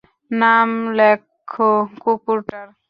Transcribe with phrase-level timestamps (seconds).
[0.31, 1.71] নাম লেখো
[2.01, 2.67] কুকুরটার।